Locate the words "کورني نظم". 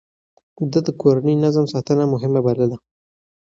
1.01-1.65